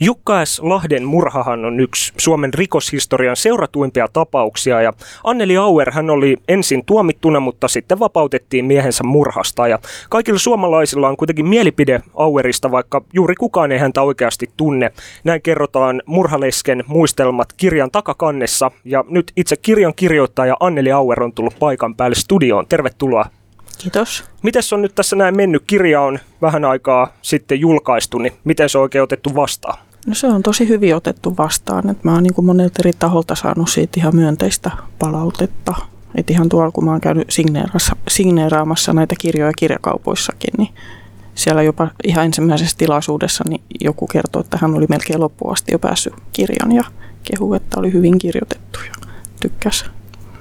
[0.00, 0.60] Jukka S.
[0.60, 4.92] Lahden murhahan on yksi Suomen rikoshistorian seuratuimpia tapauksia ja
[5.24, 9.78] Anneli Auer hän oli ensin tuomittuna, mutta sitten vapautettiin miehensä murhasta ja
[10.10, 14.92] kaikilla suomalaisilla on kuitenkin mielipide Auerista, vaikka juuri kukaan ei häntä oikeasti tunne.
[15.24, 21.58] Näin kerrotaan Murhalesken muistelmat kirjan takakannessa ja nyt itse kirjan kirjoittaja Anneli Auer on tullut
[21.58, 22.66] paikan päälle studioon.
[22.68, 23.24] Tervetuloa.
[23.78, 24.24] Kiitos.
[24.42, 25.62] Miten on nyt tässä näin mennyt?
[25.66, 29.85] Kirja on vähän aikaa sitten julkaistu, niin miten se on oikein otettu vastaan?
[30.06, 31.90] No se on tosi hyvin otettu vastaan.
[31.90, 35.74] että mä oon niin monelta eri taholta saanut siitä ihan myönteistä palautetta.
[36.14, 37.28] Et ihan tuolla, kun mä oon käynyt
[38.08, 40.68] signeeraamassa näitä kirjoja kirjakaupoissakin, niin
[41.34, 45.78] siellä jopa ihan ensimmäisessä tilaisuudessa niin joku kertoi, että hän oli melkein loppuun asti jo
[45.78, 46.84] päässyt kirjan ja
[47.22, 49.08] kehu, että oli hyvin kirjoitettu ja
[49.40, 49.95] tykkäsi.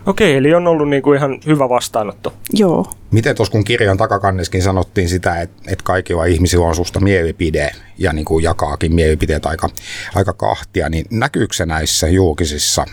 [0.06, 2.34] Okei, eli on ollut niin kuin ihan hyvä vastaanotto.
[2.54, 2.92] Joo.
[3.12, 8.14] Miten tuossa kun kirjan takakanneskin sanottiin sitä, että, että kaikilla ihmisillä on susta mielipide ja
[8.14, 9.70] niin kuin jakaakin mielipiteet aika,
[10.16, 12.86] aika kahtia, niin näkyykö se näissä julkisissa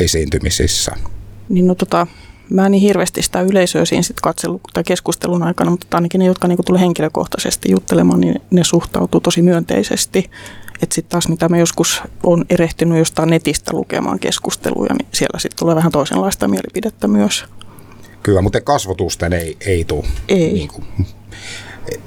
[0.00, 0.92] esiintymisissä?
[1.48, 2.06] Niin no tota,
[2.50, 6.24] mä en niin hirveästi sitä yleisöä siinä sit katselu, tai keskustelun aikana, mutta ainakin ne,
[6.24, 10.30] jotka niin tulee henkilökohtaisesti juttelemaan, niin ne suhtautuu tosi myönteisesti.
[10.82, 15.58] Että sitten taas mitä mä joskus on erehtynyt jostain netistä lukemaan keskusteluja, niin siellä sitten
[15.58, 17.44] tulee vähän toisenlaista mielipidettä myös.
[18.22, 20.06] Kyllä, mutta kasvotusten ei, ei tule.
[20.28, 20.52] Ei.
[20.52, 20.84] Niin kuin,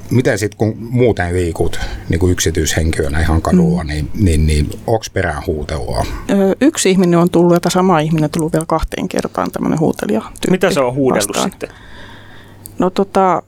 [0.10, 3.88] miten sitten kun muuten liikut niin kuin yksityishenkilönä ihan kadulla, mm.
[3.88, 6.06] niin, niin, niin onko perään huutelua?
[6.30, 10.22] Öö, yksi ihminen on tullut, ja sama ihminen on tullut vielä kahteen kertaan tämmöinen huutelija
[10.50, 11.52] Mitä se on huudellut vastaan.
[11.52, 11.70] sitten?
[12.80, 13.44] No tota,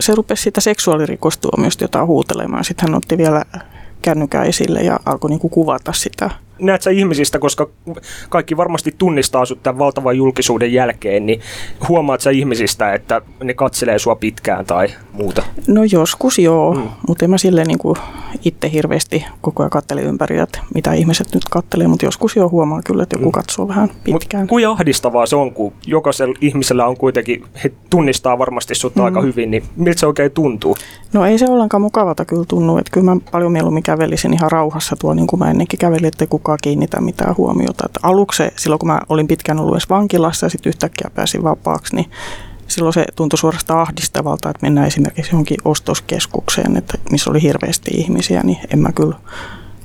[0.00, 2.64] se rupesi siitä seksuaalirikostuomiosta jotain huutelemaan.
[2.64, 3.44] Sitten hän otti vielä
[4.04, 7.68] kännykän esille ja alkoi niin kuin kuvata sitä näet sä ihmisistä, koska
[8.28, 11.40] kaikki varmasti tunnistaa sut tämän valtavan julkisuuden jälkeen, niin
[11.88, 15.42] huomaat sä ihmisistä, että ne katselee sua pitkään tai muuta?
[15.68, 16.88] No joskus joo, mm.
[17.08, 17.96] mutta en mä silleen niin kuin
[18.44, 22.80] itse hirveästi koko ajan kattele ympäri, että mitä ihmiset nyt kattelee, mutta joskus jo huomaa
[22.82, 23.32] kyllä, että joku mm.
[23.32, 24.42] katsoo vähän pitkään.
[24.42, 29.04] Mut kuinka ahdistavaa se on, kun jokaisella ihmisellä on kuitenkin, he tunnistaa varmasti sut mm.
[29.04, 30.76] aika hyvin, niin miltä se oikein tuntuu?
[31.12, 34.96] No ei se ollenkaan mukavalta kyllä tunnu, että kyllä mä paljon mieluummin kävelisin ihan rauhassa
[35.00, 37.86] tuo, niin kuin mä ennenkin kävelin, että kukaan kiinnitä mitään huomiota.
[37.86, 41.96] Että aluksi silloin kun mä olin pitkään ollut edes vankilassa ja sitten yhtäkkiä pääsin vapaaksi,
[41.96, 42.10] niin
[42.68, 48.40] silloin se tuntui suorastaan ahdistavalta, että mennään esimerkiksi johonkin ostoskeskukseen, että missä oli hirveästi ihmisiä,
[48.42, 49.16] niin en mä kyllä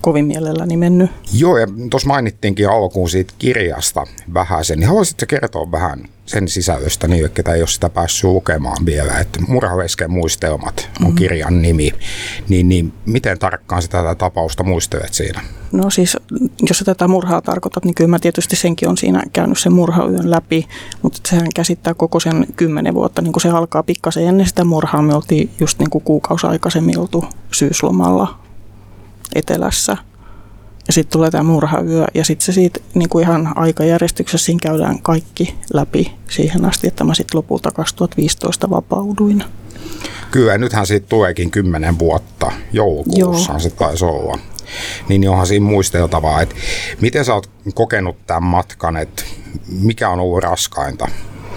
[0.01, 1.11] kovin mielelläni mennyt.
[1.33, 7.07] Joo, ja tuossa mainittiinkin alkuun siitä kirjasta vähän sen, niin haluaisitko kertoa vähän sen sisällöstä
[7.07, 11.15] niille, ketä ei ole sitä päässyt lukemaan vielä, että Murhavesken muistelmat on mm-hmm.
[11.15, 11.91] kirjan nimi,
[12.49, 15.41] niin, niin miten tarkkaan sitä tätä tapausta muistelet siinä?
[15.71, 16.17] No siis,
[16.69, 20.31] jos sä tätä murhaa tarkoitat, niin kyllä mä tietysti senkin on siinä käynyt sen murhayön
[20.31, 20.67] läpi,
[21.01, 25.01] mutta sehän käsittää koko sen kymmenen vuotta, niin kuin se alkaa pikkasen ennen sitä murhaa,
[25.01, 28.39] me oltiin just niin kuin kuukausi aikaisemmin oltu syyslomalla
[29.35, 29.97] etelässä.
[30.89, 35.01] Ja sitten tulee tämä murhayö ja sitten se siitä niin kuin ihan aikajärjestyksessä siinä käydään
[35.01, 39.43] kaikki läpi siihen asti, että mä sitten lopulta 2015 vapauduin.
[40.31, 42.51] Kyllä, nythän siitä tuleekin kymmenen vuotta.
[42.73, 43.59] Joulukuussa Joo.
[43.59, 44.39] se taisi olla.
[45.09, 46.55] Niin onhan siinä muisteltavaa, että
[47.01, 49.23] miten sä oot kokenut tämän matkan, että
[49.81, 51.07] mikä on ollut raskainta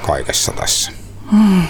[0.07, 1.02] kaikessa tässä?
[1.33, 1.63] Hmm.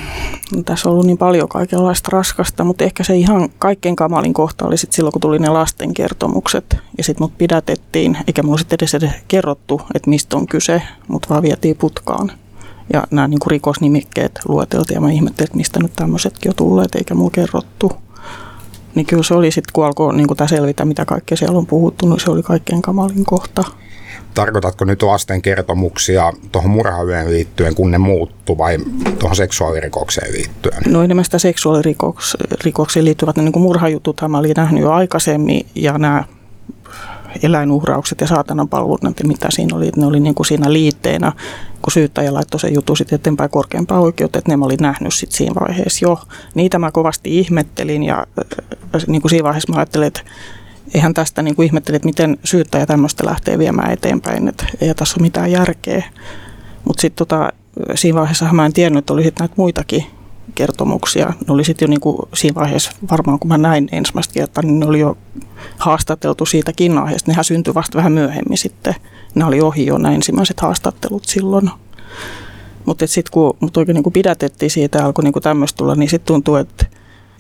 [0.65, 4.77] Tässä on ollut niin paljon kaikenlaista raskasta, mutta ehkä se ihan kaikkein kamalin kohta oli
[4.77, 6.77] sit silloin, kun tuli ne lasten kertomukset.
[6.99, 11.29] Ja sitten mut pidätettiin, eikä mulla sitten edes, edes kerrottu, että mistä on kyse, mutta
[11.29, 12.33] vaan vietiin putkaan.
[12.93, 17.15] Ja nämä niin rikosnimikkeet lueteltiin ja mä ihmettelin, että mistä nyt tämmöisetkin on tulleet, eikä
[17.15, 17.93] mulla kerrottu.
[18.95, 22.09] Niin kyllä se oli sitten, kun alkoi niin tämä selvitä, mitä kaikkea siellä on puhuttu,
[22.09, 23.65] niin se oli kaikkein kamalin kohta
[24.35, 28.79] tarkoitatko nyt lasten kertomuksia tuohon murhayön liittyen, kun ne muuttu vai
[29.19, 30.83] tuohon seksuaalirikokseen liittyen?
[30.87, 36.25] No enemmän sitä seksuaalirikokseen liittyvät niin kuin murhajutut mä olin nähnyt jo aikaisemmin ja nämä
[37.43, 41.33] eläinuhraukset ja saatanan palvelut, mitä siinä oli, ne oli niin kuin siinä liitteenä,
[41.83, 45.37] kun syyttäjä laittoi sen jutun sitten eteenpäin korkeampaan oikeuteen, että ne mä olin nähnyt sitten
[45.37, 46.21] siinä vaiheessa jo.
[46.55, 48.27] Niitä mä kovasti ihmettelin ja
[49.07, 50.21] niin kuin siinä vaiheessa mä ajattelin, että
[50.95, 55.15] eihän tästä niin kuin ihmetteli, että miten syyttäjä tämmöistä lähtee viemään eteenpäin, että ei tässä
[55.19, 56.05] ole mitään järkeä.
[56.85, 57.53] Mutta sitten tota,
[57.95, 60.07] siinä vaiheessa mä en tiennyt, että oli näitä muitakin
[60.55, 61.27] kertomuksia.
[61.27, 64.81] Ne oli sitten jo niin kuin siinä vaiheessa, varmaan kun mä näin ensimmäistä kertaa, niin
[64.81, 65.19] ne oli jo
[65.79, 67.31] haastateltu siitäkin aiheesta.
[67.31, 68.95] Nehän syntyi vasta vähän myöhemmin sitten.
[69.35, 71.71] Ne oli ohi jo nämä ensimmäiset haastattelut silloin.
[72.87, 76.11] Mutta sitten kun mut oikein niin kuin pidätettiin siitä ja alkoi niin tämmöistä tulla, niin
[76.11, 76.87] sitten tuntuu, että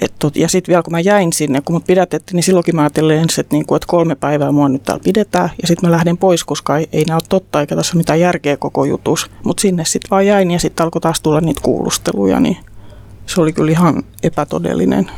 [0.02, 2.82] et tot, ja sitten vielä kun mä jäin sinne, kun mut pidätettiin, niin silloinkin mä
[2.82, 5.50] ajattelin ensin, että, niinku, että kolme päivää mua nyt täällä pidetään.
[5.62, 8.20] Ja sitten mä lähden pois, koska ei, ei nämä ole totta eikä tässä ole mitään
[8.20, 9.30] järkeä koko jutus.
[9.44, 12.56] Mutta sinne sitten vaan jäin ja sitten alkoi taas tulla niitä kuulusteluja, niin
[13.26, 15.10] se oli kyllä ihan epätodellinen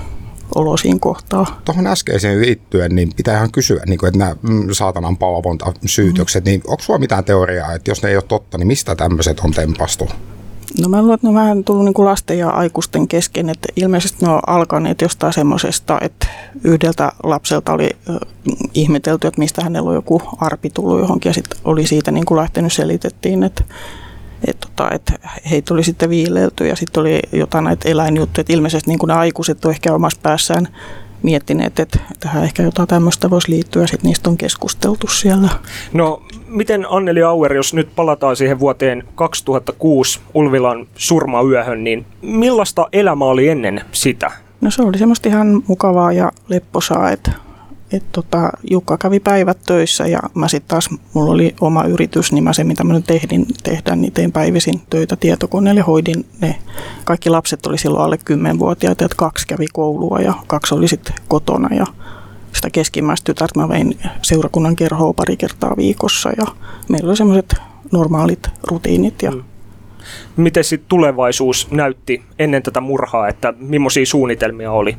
[0.55, 1.61] olo siinä kohtaa.
[1.65, 6.45] Tuohon äskeiseen liittyen, niin pitää ihan kysyä, niin kuin, että nämä mm, saatanan palvonta syytökset,
[6.45, 6.49] mm.
[6.49, 9.51] niin onko sulla mitään teoriaa, että jos ne ei ole totta, niin mistä tämmöiset on
[9.51, 10.09] tempastu?
[10.81, 14.27] No mä luulen, että ne vähän tullut niin kuin lasten ja aikuisten kesken, että ilmeisesti
[14.27, 16.27] ne on alkaneet jostain semmoisesta, että
[16.65, 17.91] yhdeltä lapselta oli
[18.75, 22.39] ihmetelty, että mistä hänellä on joku arpi tullut johonkin ja sitten oli siitä niin kuin
[22.39, 23.65] lähtenyt selitettiin, että
[24.49, 25.13] että tota, et
[25.51, 29.15] heitä oli sitten viileilty ja sitten oli jotain näitä eläinjuttuja, että ilmeisesti niin kuin ne
[29.15, 30.69] aikuiset on ehkä omassa päässään
[31.25, 35.49] miettineet, että tähän ehkä jotain tämmöistä voisi liittyä, sitten niistä on keskusteltu siellä.
[35.93, 43.25] No, miten Anneli Auer, jos nyt palataan siihen vuoteen 2006 Ulvilan surmayöhön, niin millaista elämä
[43.25, 44.31] oli ennen sitä?
[44.61, 47.31] No se oli semmoista ihan mukavaa ja lepposaa, että
[47.97, 52.45] et tota, Jukka kävi päivät töissä ja mä sitten taas, mulla oli oma yritys, niin
[52.45, 56.59] mä se mitä mä nyt tehdin, tehdään, niin tein päivisin töitä tietokoneelle, hoidin ne.
[57.05, 61.75] Kaikki lapset oli silloin alle 10-vuotiaita, että kaksi kävi koulua ja kaksi oli sitten kotona
[61.75, 61.87] ja
[62.53, 66.47] sitä keskimmäistä tytärtä mä vein seurakunnan kerhoa pari kertaa viikossa ja
[66.89, 67.55] meillä oli semmoiset
[67.93, 69.43] normaalit rutiinit ja mm.
[70.37, 74.97] Miten sitten tulevaisuus näytti ennen tätä murhaa, että millaisia suunnitelmia oli?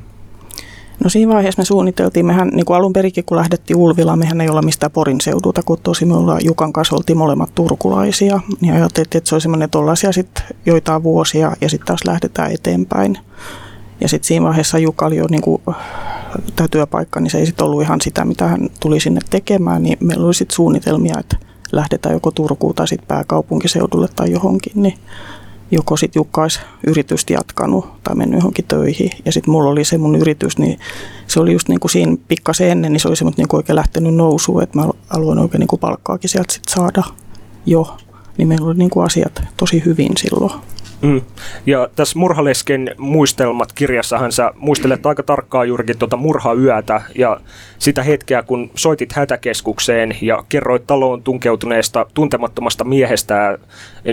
[1.04, 4.50] No siinä vaiheessa me suunniteltiin, mehän niin kuin alun perinkin kun lähdettiin Ulvilaan, mehän ei
[4.50, 9.18] olla mistään Porin seudulta, kun tosi me ollaan Jukan kanssa oltiin molemmat turkulaisia, niin ajateltiin,
[9.18, 13.18] että se oli semmoinen tollaisia sitten joitain vuosia ja sitten taas lähdetään eteenpäin.
[14.02, 15.62] Ja sitten siinä vaiheessa Juka oli jo niin kuin,
[16.56, 19.98] tämä työpaikka, niin se ei sitten ollut ihan sitä, mitä hän tuli sinne tekemään, niin
[20.02, 21.38] meillä oli sitten suunnitelmia, että
[21.72, 24.98] lähdetään joko Turkuun tai sitten pääkaupunkiseudulle tai johonkin, niin
[25.72, 29.12] joko sitten Jukka olisi yritystä jatkanut tai mennyt johonkin töihin.
[29.26, 30.80] Ja sitten mulla oli se mun yritys, niin
[31.28, 34.16] se oli just niin kuin siinä pikkasen ennen, niin se oli semmoinen niin oikein lähtenyt
[34.16, 37.04] nousuun, että mä haluan oikein niin kuin palkkaakin sieltä sit saada
[37.66, 37.98] jo.
[38.38, 40.54] Niin meillä oli niin kuin asiat tosi hyvin silloin.
[41.06, 41.22] Mm.
[41.66, 47.40] Ja tässä Murhalesken muistelmat kirjassahan sä muistelet aika tarkkaan juurikin tuota murhayötä ja
[47.80, 53.58] sitä hetkeä, kun soitit hätäkeskukseen ja kerroit taloon tunkeutuneesta tuntemattomasta miehestä,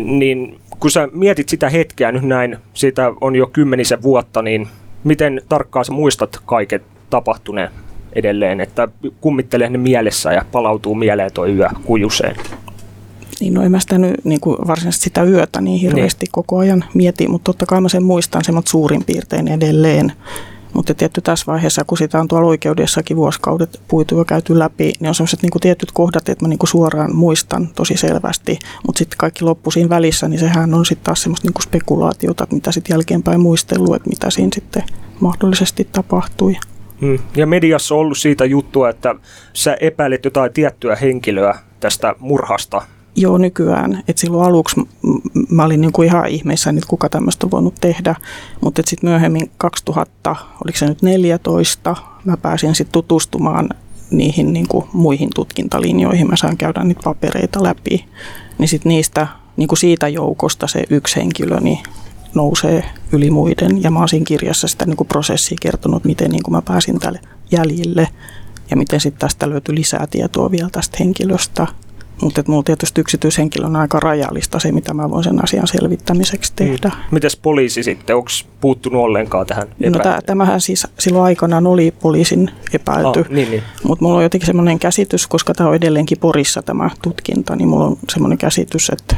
[0.01, 4.69] niin kun sä mietit sitä hetkeä nyt näin, siitä on jo kymmenisen vuotta, niin
[5.05, 7.71] miten tarkkaan sä muistat kaiket tapahtuneen
[8.13, 8.89] edelleen, että
[9.21, 12.37] kummittelee ne mielessä ja palautuu mieleen tuo yö kujuseen?
[13.43, 16.33] Niin no en mä sitä nyt niin kuin varsinaisesti sitä yötä niin hirveästi niin.
[16.33, 20.13] koko ajan mieti, mutta totta kai mä sen muistan semmoinen suurin piirtein edelleen.
[20.73, 25.09] Mutta tietty tässä vaiheessa, kun sitä on tuolla oikeudessakin vuosikaudet puitu ja käyty läpi, niin
[25.09, 28.59] on sellaiset niin tietyt kohdat, että mä niin suoraan muistan tosi selvästi.
[28.87, 32.55] Mutta sitten kaikki loppu siinä välissä, niin sehän on sitten taas semmoista niin spekulaatiota, että
[32.55, 34.83] mitä sitten jälkeenpäin muistellut, että mitä siinä sitten
[35.21, 36.57] mahdollisesti tapahtui.
[37.01, 37.19] Hmm.
[37.37, 39.15] Ja mediassa on ollut siitä juttua, että
[39.53, 42.83] sä epäilet jotain tiettyä henkilöä tästä murhasta
[43.17, 44.03] Joo, nykyään.
[44.09, 44.81] Et silloin aluksi
[45.49, 48.15] mä olin niinku ihan ihmeissäni, että kuka tämmöistä on voinut tehdä.
[48.61, 53.69] Mutta sitten myöhemmin 2000, oliko se nyt 14, mä pääsin sitten tutustumaan
[54.11, 56.31] niihin niinku muihin tutkintalinjoihin.
[56.31, 58.05] Mä saan käydä niitä papereita läpi.
[58.59, 59.27] Niin sitten niistä,
[59.57, 61.79] niinku siitä joukosta se yksi henkilö niin
[62.35, 63.83] nousee yli muiden.
[63.83, 67.21] Ja mä oon siinä kirjassa sitä niinku prosessia kertonut, miten niinku mä pääsin tälle
[67.51, 68.09] jäljille.
[68.71, 71.67] Ja miten sitten tästä löytyi lisää tietoa vielä tästä henkilöstä–
[72.23, 76.57] mutta mulla tietysti yksityishenkilö on aika rajallista se, mitä mä voin sen asian selvittämiseksi mm.
[76.57, 76.89] tehdä.
[76.89, 76.95] Mm.
[77.11, 78.29] Mites poliisi sitten, onko
[78.61, 83.63] puuttunut ollenkaan tähän No tämähän siis silloin aikanaan oli poliisin epäilty, oh, niin, niin.
[83.85, 87.87] mutta mulla on jotenkin semmoinen käsitys, koska tämä on edelleenkin Porissa tämä tutkinta, niin mulla
[87.87, 89.17] on semmoinen käsitys, että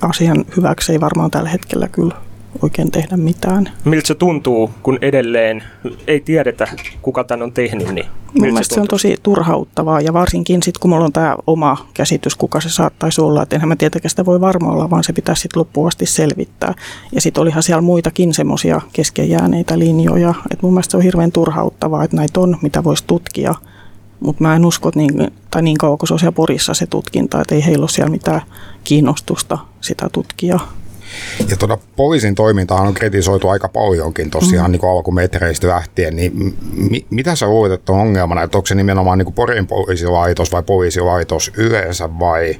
[0.00, 2.14] asian hyväksi ei varmaan tällä hetkellä kyllä
[2.62, 3.70] oikein tehdä mitään.
[3.84, 5.62] Miltä se tuntuu, kun edelleen
[6.06, 6.68] ei tiedetä,
[7.02, 7.88] kuka tämän on tehnyt?
[7.94, 11.36] Niin Mun mielestä se, se on tosi turhauttavaa ja varsinkin sitten, kun mulla on tämä
[11.46, 15.04] oma käsitys, kuka se saattaisi olla, että enhän mä tietenkään sitä voi varma olla, vaan
[15.04, 16.74] se pitäisi sitten loppuun asti selvittää.
[17.12, 21.32] Ja sitten olihan siellä muitakin semmoisia kesken jääneitä linjoja, että mun mielestä se on hirveän
[21.32, 23.54] turhauttavaa, että näitä on, mitä voisi tutkia.
[24.20, 26.86] Mutta mä en usko, että niin, tai niin kauan kuin se on siellä Porissa se
[26.86, 28.40] tutkinta, että ei heillä ole siellä mitään
[28.84, 30.60] kiinnostusta sitä tutkia.
[31.48, 34.72] Ja tuota, poliisin toimintaa on kritisoitu aika paljonkin tosiaan mm.
[34.72, 36.56] niin alkumetreistä lähtien, niin
[36.90, 40.52] mi- mitä sä luulet, että on ongelmana, että onko se nimenomaan niin kuin Porin poliisilaitos
[40.52, 42.56] vai poliisilaitos yleensä vai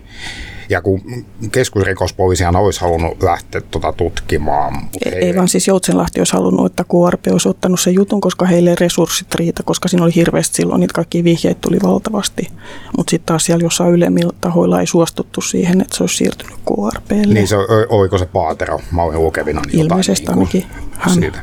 [0.69, 4.75] ja kun keskusrikospoliisihan olisi halunnut lähteä tuota tutkimaan.
[5.04, 8.75] Ei, ei vaan siis Joutsenlahti olisi halunnut, että KRP olisi ottanut sen jutun, koska heille
[8.81, 12.49] resurssit riitä, koska siinä oli hirveästi silloin, niitä kaikki vihjeitä tuli valtavasti.
[12.97, 17.35] Mutta sitten taas siellä jossain ylemmillä tahoilla ei suostuttu siihen, että se olisi siirtynyt KRPlle.
[17.35, 17.57] Niin se
[17.88, 20.66] oliko se Paatero, mä olin lukevina niin Ilmeisesti jotain, niin
[20.99, 21.42] ainakin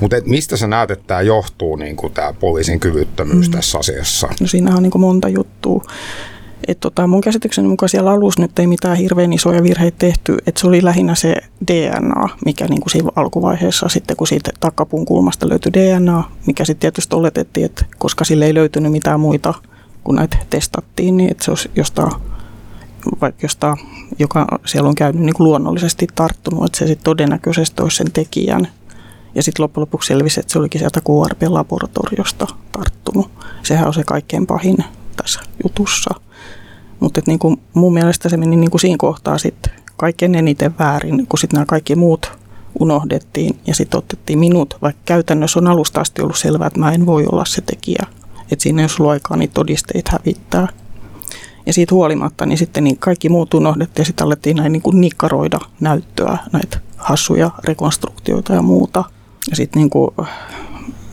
[0.00, 3.52] Mutta mistä sä näet, että tämä johtuu, niin tämä poliisin kyvyttömyys mm.
[3.52, 4.28] tässä asiassa?
[4.40, 5.84] No siinä on niin monta juttua
[6.68, 10.60] Et tota, mun käsitykseni mukaan siellä alussa nyt ei mitään hirveän isoja virheitä tehty, että
[10.60, 11.36] se oli lähinnä se
[11.66, 16.80] DNA, mikä niin kuin siinä alkuvaiheessa sitten kun siitä takapuun kulmasta löytyi DNA, mikä sitten
[16.80, 19.54] tietysti oletettiin, että koska sille ei löytynyt mitään muita,
[20.04, 22.12] kun näitä testattiin, niin että se olisi jostain,
[23.20, 23.76] vaikka jostain,
[24.18, 28.68] joka siellä on käynyt niin luonnollisesti tarttunut, että se sitten todennäköisesti olisi sen tekijän.
[29.34, 33.30] Ja sitten loppujen lopuksi selvisi, että se olikin sieltä QRP-laboratoriosta tarttunut.
[33.62, 34.76] Sehän on se kaikkein pahin
[35.16, 36.27] tässä jutussa.
[37.00, 41.26] Mutta niin kuin mun mielestä se meni niin kuin siinä kohtaa sitten kaikkein eniten väärin,
[41.28, 42.32] kun sitten nämä kaikki muut
[42.80, 47.06] unohdettiin ja sitten otettiin minut, vaikka käytännössä on alusta asti ollut selvää, että mä en
[47.06, 48.06] voi olla se tekijä.
[48.52, 50.68] Että siinä ei olisi ollut aikaa niitä todisteita hävittää.
[51.66, 55.00] Ja siitä huolimatta, niin sitten niin kaikki muut unohdettiin ja sitten alettiin näin niin kuin
[55.00, 59.04] nikkaroida näyttöä, näitä hassuja rekonstruktioita ja muuta.
[59.50, 60.10] Ja sitten niin kuin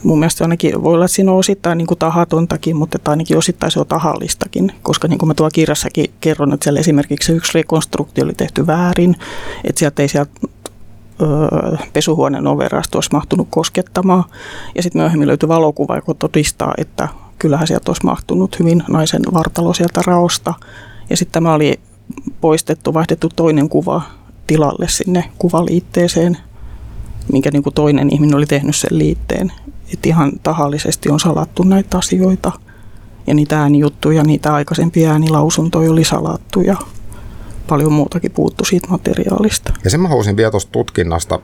[0.05, 3.38] mun mielestä ainakin voi olla, että siinä on osittain niin kuin tahatontakin, mutta että ainakin
[3.38, 7.51] osittain se on tahallistakin, koska niin kuin mä tuolla kirjassakin kerron, että siellä esimerkiksi yksi
[7.53, 9.15] rekonstruktio oli tehty väärin,
[9.63, 10.31] että sieltä ei sieltä
[11.21, 14.24] öö, pesuhuoneen overasta olisi mahtunut koskettamaan.
[14.75, 17.07] Ja sitten myöhemmin löytyi valokuva, joka todistaa, että
[17.39, 20.53] kyllähän sieltä olisi mahtunut hyvin naisen vartalo sieltä raosta.
[21.09, 21.79] Ja sitten tämä oli
[22.41, 24.01] poistettu, vaihdettu toinen kuva
[24.47, 26.38] tilalle sinne kuvaliitteeseen,
[27.31, 29.51] minkä niin kuin toinen ihminen oli tehnyt sen liitteen
[29.94, 32.51] että ihan tahallisesti on salattu näitä asioita.
[33.27, 36.75] Ja niitä äänijuttuja, niitä aikaisempia äänilausuntoja oli salattu ja
[37.65, 39.74] paljon muutakin puuttu siitä materiaalista.
[39.84, 41.39] Ja sen mä haluaisin vielä tuosta tutkinnasta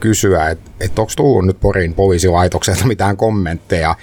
[0.00, 3.96] kysyä, että, että onko tullut nyt Porin poliisilaitokselta mitään kommentteja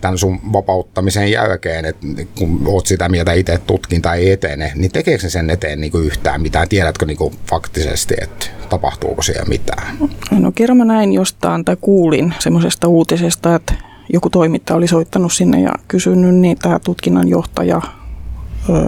[0.00, 2.06] tämän sun vapauttamisen jälkeen, että
[2.38, 5.92] kun oot sitä mieltä itse, että tutkinta ei etene, niin tekeekö se sen eteen niin
[5.92, 6.68] kuin yhtään mitään?
[6.68, 9.96] Tiedätkö niin kuin faktisesti, että tapahtuuko siellä mitään?
[10.30, 13.74] No kerran mä näin jostain tai kuulin semmoisesta uutisesta, että
[14.12, 17.82] joku toimittaja oli soittanut sinne ja kysynyt, niin tämä tutkinnan johtaja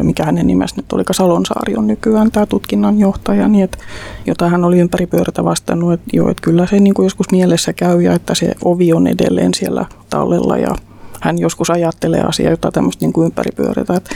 [0.02, 3.78] mikä hänen nimensä nyt oli, Salonsaari on nykyään tämä tutkinnanjohtaja, niin että,
[4.26, 7.72] jota hän oli ympäri pyörätä vastannut, että joo, että kyllä se niin kuin joskus mielessä
[7.72, 10.75] käy ja että se ovi on edelleen siellä tallella ja
[11.20, 13.94] hän joskus ajattelee asiaa, jota tämmöistä niin kuin ympäri pyörätä.
[13.94, 14.10] Että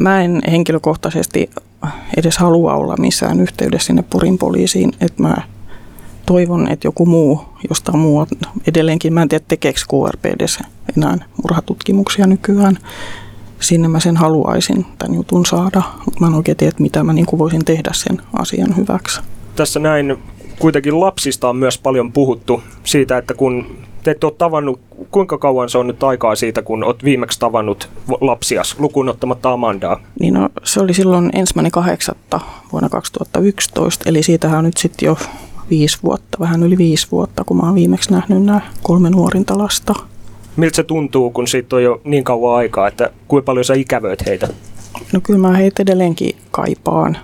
[0.00, 1.50] mä en henkilökohtaisesti
[2.16, 5.36] edes halua olla missään yhteydessä sinne Purin poliisiin, että mä
[6.26, 8.26] toivon, että joku muu, josta muu
[8.66, 9.80] edelleenkin, mä en tiedä tekeekö
[10.24, 10.58] edes
[10.96, 12.78] enää murhatutkimuksia nykyään,
[13.62, 17.26] sinne mä sen haluaisin tämän jutun saada, mutta mä en oikein tiedä, mitä mä niin
[17.26, 19.20] kuin voisin tehdä sen asian hyväksi.
[19.56, 20.18] Tässä näin
[20.58, 23.66] kuitenkin lapsista on myös paljon puhuttu siitä, että kun
[24.02, 27.88] te ette ole tavannut, kuinka kauan se on nyt aikaa siitä, kun olet viimeksi tavannut
[28.20, 30.00] lapsias, lukuun ottamatta Amandaa?
[30.20, 32.40] Niin no, se oli silloin ensimmäinen kahdeksatta
[32.72, 35.16] vuonna 2011, eli siitähän on nyt sitten jo
[35.70, 39.94] viisi vuotta, vähän yli viisi vuotta, kun mä oon viimeksi nähnyt nämä kolme nuorinta lasta.
[40.56, 44.26] Miltä se tuntuu, kun siitä on jo niin kauan aikaa, että kuinka paljon sä ikävöit
[44.26, 44.48] heitä?
[45.12, 47.16] No kyllä mä heitä edelleenkin kaipaan.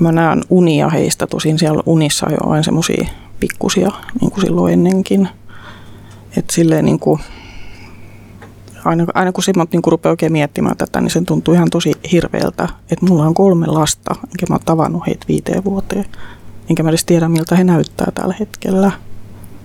[0.00, 3.06] Mä näen unia heistä, tosin siellä unissa jo aina semmoisia
[3.40, 5.28] pikkusia, niin kuin silloin ennenkin.
[6.36, 7.20] Että silleen niin kuin,
[8.84, 12.68] aina, aina kun Simon niin rupeaa oikein miettimään tätä, niin sen tuntuu ihan tosi hirveältä,
[12.90, 16.04] että mulla on kolme lasta, enkä mä oon tavannut heitä viiteen vuoteen.
[16.70, 18.92] Enkä mä edes tiedä, miltä he näyttää tällä hetkellä.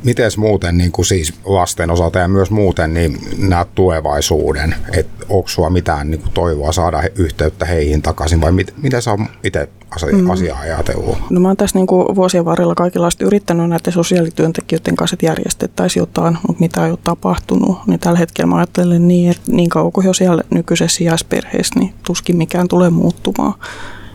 [0.03, 4.75] Miten muuten niin kuin siis lasten osalta ja myös muuten niin näet tulevaisuuden?
[4.93, 9.17] Että onko sulla mitään niin kuin toivoa saada yhteyttä heihin takaisin vai mit, miten sä
[9.43, 10.29] itse asia, mm.
[10.29, 11.17] asiaa ajatellut?
[11.29, 16.01] No mä oon tässä niin kuin vuosien varrella kaikenlaista yrittänyt näiden sosiaalityöntekijöiden kanssa, että järjestettäisiin
[16.01, 17.77] jotain, mutta mitä ei ole tapahtunut.
[17.87, 21.93] Niin tällä hetkellä mä ajattelen niin, että niin kauan kuin jo siellä nykyisessä sijaisperheessä, niin
[22.07, 23.53] tuskin mikään tulee muuttumaan.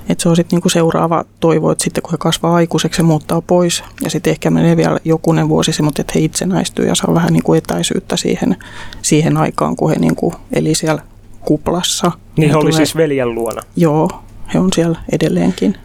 [0.08, 3.40] Että se on sitten niinku seuraava toivo, että sitten kun he kasvaa aikuiseksi, se muuttaa
[3.40, 3.84] pois.
[4.04, 7.32] Ja sitten ehkä menee vielä jokunen vuosi se, mutta että he itsenäistyy ja saa vähän
[7.32, 8.56] niinku etäisyyttä siihen,
[9.02, 11.02] siihen aikaan, kun he niinku eli siellä
[11.40, 12.12] kuplassa.
[12.36, 12.76] Niin he, he oli tulee...
[12.76, 13.62] siis veljen luona?
[13.76, 14.10] Joo,
[14.54, 15.76] he on siellä edelleenkin.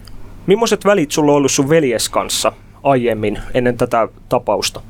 [0.46, 4.80] Millaiset välit sulla on ollut sun veljes kanssa aiemmin ennen tätä tapausta?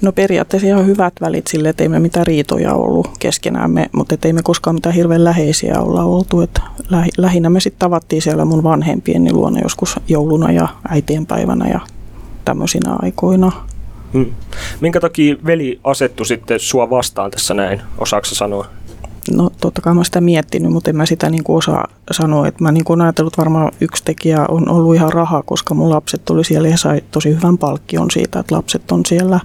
[0.00, 4.32] No periaatteessa ihan hyvät välit sille, että ei me mitään riitoja ollut keskenämme, mutta ei
[4.32, 6.40] me koskaan mitään hirveän läheisiä olla oltu.
[6.40, 6.60] Että
[7.16, 11.80] lähinnä me sitten tavattiin siellä mun vanhempieni luona joskus jouluna ja äitienpäivänä ja
[12.44, 13.52] tämmöisinä aikoina.
[14.12, 14.32] Hmm.
[14.80, 18.66] Minkä takia veli asettu sitten sua vastaan tässä näin, osaako sanoa?
[19.30, 22.48] No totta kai mä sitä miettinyt, mutta en mä sitä niin kuin osaa sanoa.
[22.48, 26.24] Että mä niin kuin ajatellut, varmaan yksi tekijä on ollut ihan raha, koska mun lapset
[26.24, 29.40] tuli siellä ja sai tosi hyvän palkkion siitä, että lapset on siellä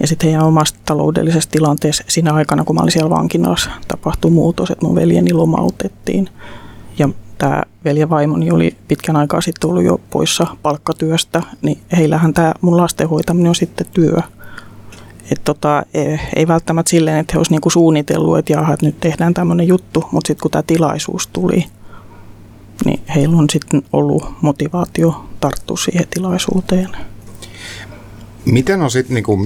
[0.00, 4.70] ja sitten heidän omasta taloudellisesta tilanteessa siinä aikana, kun mä olin siellä vankinassa, tapahtui muutos,
[4.70, 6.28] että mun veljeni lomautettiin.
[6.98, 7.08] Ja
[7.38, 13.08] tämä veljevaimoni oli pitkän aikaa sitten ollut jo poissa palkkatyöstä, niin heillähän tämä mun lasten
[13.08, 14.22] hoitaminen on sitten työ.
[15.32, 19.00] Et tota, ei, ei välttämättä silleen, että he olisivat niinku suunnitellut, että jaha, että nyt
[19.00, 21.64] tehdään tämmöinen juttu, mutta sitten kun tämä tilaisuus tuli,
[22.84, 26.88] niin heillä on sitten ollut motivaatio tarttua siihen tilaisuuteen.
[28.44, 29.38] Miten on sitten, niinku,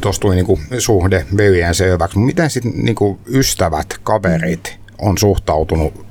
[0.00, 6.09] tuossa tuli niinku, suhde veljen selväksi, miten sitten niinku, ystävät, kaverit on suhtautunut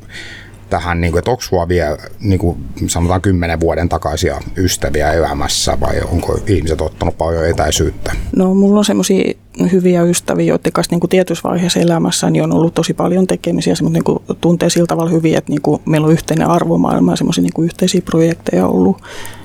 [0.69, 2.57] tähän, niin kuin, että onko sulla vielä niin kuin,
[2.87, 8.15] sanotaan kymmenen vuoden takaisia ystäviä elämässä vai onko ihmiset ottanut paljon etäisyyttä?
[8.35, 9.33] No mulla on semmoisia
[9.71, 13.73] hyviä ystäviä, joiden kanssa niin kuin tietyssä vaiheessa elämässä niin on ollut tosi paljon tekemisiä,
[13.81, 17.15] mutta niin kuin tuntee sillä tavalla hyvin, että niin kuin meillä on yhteinen arvomaailma ja
[17.15, 19.01] semmoisia niin kuin yhteisiä projekteja ollut,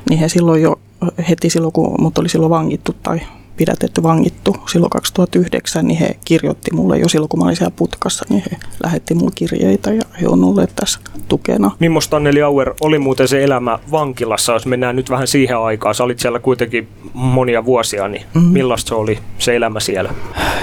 [0.08, 0.80] niin he silloin jo
[1.28, 3.20] heti silloin, kun mut oli silloin vangittu tai
[3.56, 8.24] pidätetty vangittu silloin 2009, niin he kirjoitti mulle jo silloin, kun mä olin siellä putkassa,
[8.28, 11.70] niin he lähetti mulle kirjeitä ja he on olleet tässä tukena.
[11.78, 15.94] Millaista Anneli Auer oli muuten se elämä vankilassa, jos mennään nyt vähän siihen aikaan?
[15.94, 18.52] Sä olit siellä kuitenkin monia vuosia, niin mm-hmm.
[18.52, 20.14] millaista se oli se elämä siellä?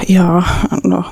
[0.10, 0.42] Ja
[0.84, 1.04] no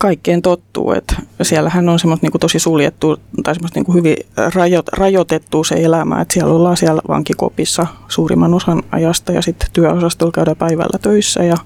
[0.00, 0.92] kaikkeen tottuu.
[0.92, 4.16] Että siellähän on semmoista niin tosi suljettu tai semmoista niin hyvin
[4.54, 10.32] rajo, rajoitettu se elämä, että siellä ollaan siellä vankikopissa suurimman osan ajasta ja sitten työosastolla
[10.32, 11.56] käydään päivällä töissä ja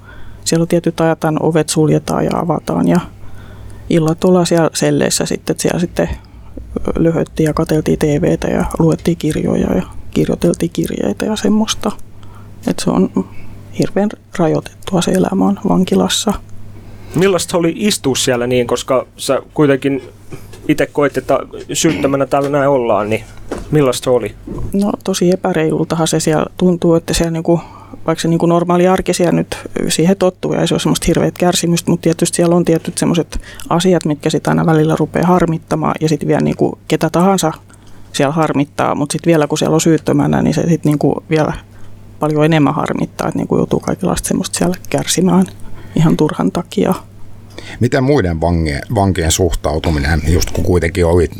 [0.45, 3.01] siellä on tietyt ajat, ovet suljetaan ja avataan ja
[3.91, 6.09] illat ollaan siellä selleissä sitten, siellä sitten
[6.99, 11.93] lyhöttiin ja katseltiin TVtä ja luettiin kirjoja ja kirjoiteltiin kirjeitä ja semmoista.
[12.67, 13.11] Että se on
[13.79, 14.09] hirveän
[14.39, 16.33] rajoitettua se elämä on vankilassa.
[17.15, 20.03] Millaista oli istua siellä niin, koska sä kuitenkin
[20.69, 21.39] itse koet, että
[21.73, 23.25] syyttämänä täällä näin ollaan, niin
[23.71, 24.35] millaista oli?
[24.73, 27.61] No tosi epäreilultahan se siellä tuntuu, että siellä niinku,
[28.07, 29.57] vaikka se niinku normaali arki siellä nyt
[29.89, 34.05] siihen tottuu ja se on semmoista hirveät kärsimystä, mutta tietysti siellä on tietyt semmoiset asiat,
[34.05, 37.53] mitkä sitä aina välillä rupeaa harmittamaan ja sitten vielä niinku ketä tahansa
[38.13, 41.53] siellä harmittaa, mutta sitten vielä kun siellä on syyttömänä, niin se sitten niinku vielä
[42.21, 45.47] paljon enemmän harmittaa, että niinku joutuu kaikenlaista semmoista siellä kärsimään
[45.97, 46.95] ihan turhan takia.
[47.81, 51.31] Miten muiden vankien, vankien suhtautuminen, just kun kuitenkin olit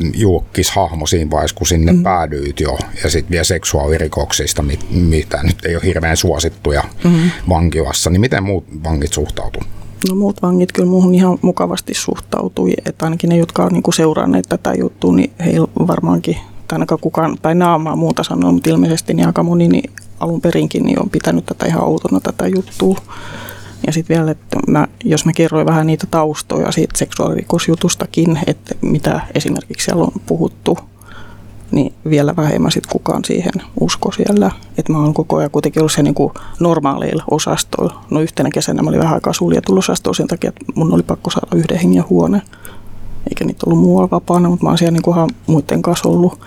[0.75, 2.03] hahmo siinä vaiheessa, kun sinne mm.
[2.03, 7.29] päädyit jo, ja sitten vielä seksuaalirikoksista, mit, mitä nyt ei ole hirveän suosittuja mm.
[7.49, 9.61] vankilassa, niin miten muut vankit suhtautuu?
[10.09, 14.45] No muut vangit kyllä muuhun ihan mukavasti suhtautui, että ainakin ne, jotka on niinku seuranneet
[14.49, 16.35] tätä juttua, niin heillä varmaankin,
[16.67, 20.83] tai ainakaan kukaan päin naamaa muuta sanoa, mutta ilmeisesti niin aika moni niin alun perinkin
[20.83, 22.97] niin on pitänyt tätä ihan outona tätä juttua.
[23.87, 29.21] Ja sitten vielä, että mä, jos mä kerroin vähän niitä taustoja siitä seksuaalirikosjutustakin, että mitä
[29.35, 30.77] esimerkiksi siellä on puhuttu,
[31.71, 34.51] niin vielä vähemmän sitten kukaan siihen usko siellä.
[34.77, 38.05] Että mä oon koko ajan kuitenkin ollut se niin kuin normaaleilla osastoilla.
[38.09, 41.29] No yhtenä kesänä mä olin vähän aikaa suljetulla osastolla sen takia, että mun oli pakko
[41.29, 42.41] saada yhden hengen huone.
[43.29, 46.39] Eikä niitä ollut muualla vapaana, mutta mä oon siellä niin kuin muiden kanssa ollut.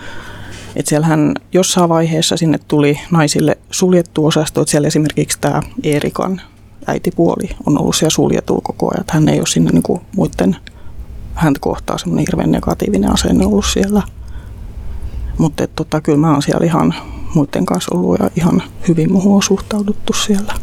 [0.77, 6.41] Että siellähän jossain vaiheessa sinne tuli naisille suljettu osasto, että siellä esimerkiksi tämä Eerikan
[6.89, 9.01] äitipuoli on ollut siellä suljetulla koko ajan.
[9.01, 10.57] Että hän ei ole sinne niin kuin muiden,
[11.35, 14.03] häntä kohtaa semmoinen hirveän negatiivinen asenne ollut siellä.
[15.39, 16.95] Mutta tota, kyllä mä oon siellä ihan
[17.35, 20.55] muiden kanssa ollut ja ihan hyvin muuhun on suhtauduttu siellä.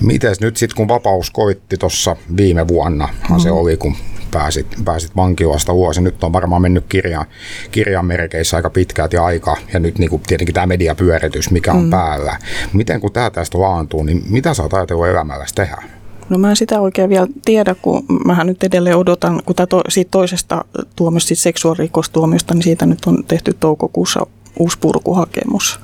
[0.00, 3.38] Mites nyt sitten kun vapaus koitti tuossa viime vuonna, mm.
[3.38, 3.94] se oli kun
[4.30, 6.00] pääsit, pääsit vankilasta vuosi.
[6.00, 7.26] Nyt on varmaan mennyt kirjan,
[7.70, 11.84] kirjan merkeissä aika pitkät ja aika, ja nyt niin kuin tietenkin tämä mediapyöritys, mikä on
[11.84, 11.90] mm.
[11.90, 12.38] päällä.
[12.72, 15.82] Miten kun tämä tästä laantuu, niin mitä sä oot ajatellut elämälläsi tehdä?
[16.28, 20.10] No mä en sitä oikein vielä tiedä, kun mähän nyt edelleen odotan, kun to, siitä
[20.10, 20.64] toisesta
[20.96, 24.26] tuomiosta, siitä seksuaalirikostuomiosta, niin siitä nyt on tehty toukokuussa
[24.58, 25.80] uusi purkuhakemus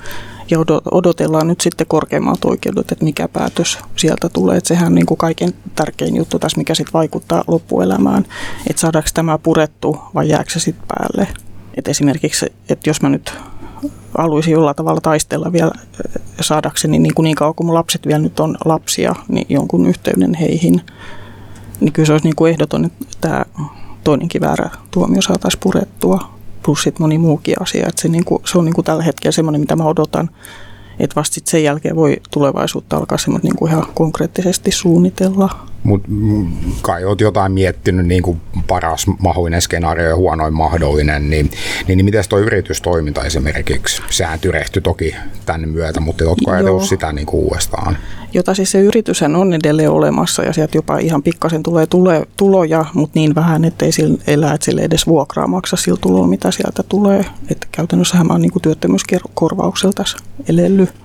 [0.50, 0.58] ja
[0.90, 4.56] odotellaan nyt sitten korkeimmalta oikeudet, että mikä päätös sieltä tulee.
[4.56, 8.24] Että sehän on niin kuin kaiken tärkein juttu tässä, mikä sitten vaikuttaa loppuelämään,
[8.70, 11.28] että saadaanko tämä purettu vai jääkö se sitten päälle.
[11.74, 13.34] Et esimerkiksi, että jos mä nyt
[14.18, 15.72] haluaisin jollain tavalla taistella vielä
[16.40, 20.34] saadakseni niin, kuin niin kauan kuin mun lapset vielä nyt on lapsia, niin jonkun yhteyden
[20.34, 20.80] heihin,
[21.80, 23.44] niin kyllä se olisi niin kuin ehdoton, että tämä
[24.04, 27.86] toinenkin väärä tuomio saataisiin purettua plus sitten moni muukin asia.
[27.88, 30.30] Että se, niin kuin, se on niin kuin tällä hetkellä semmoinen, mitä mä odotan,
[30.98, 35.66] että vasta sen jälkeen voi tulevaisuutta alkaa semmoinen niin kuin ihan konkreettisesti suunnitella.
[35.84, 36.08] Mutta
[36.82, 41.50] kai olet jotain miettinyt niin kuin paras mahdollinen skenaario ja huonoin mahdollinen, niin,
[41.88, 44.02] niin, niin miten tuo yritystoiminta esimerkiksi?
[44.10, 45.14] Sehän tyrehtyi toki
[45.46, 47.96] tänne myötä, mutta oletko ajatellut sitä niin kuin uudestaan?
[48.34, 52.84] Jota siis se yritys on edelleen olemassa ja sieltä jopa ihan pikkasen tulee tule, tuloja,
[52.94, 56.82] mutta niin vähän, ettei sillä elää, että sille edes vuokraa maksa sillä tulolla, mitä sieltä
[56.82, 57.24] tulee.
[57.50, 60.18] Että käytännössähän mä oon niin työttömyyskorvauksella tässä
[60.48, 61.03] elellyt